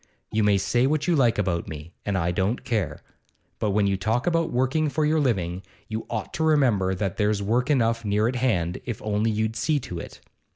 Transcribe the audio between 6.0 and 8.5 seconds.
ought to remember that there's work enough near at